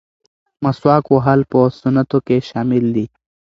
مسواک 0.63 1.05
وهل 1.09 1.41
په 1.51 1.59
سنتو 1.79 2.17
کې 2.27 2.37
شامل 2.49 2.85
دي. 2.95 3.05